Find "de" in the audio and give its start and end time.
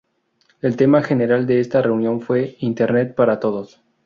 1.45-1.59